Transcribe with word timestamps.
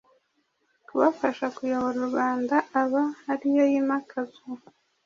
kubafasha 0.87 1.45
kuyobora 1.55 1.97
u 2.01 2.07
Rwanda 2.09 2.55
aba 2.81 3.03
ariyo 3.31 3.63
yimakazwa 3.71 4.43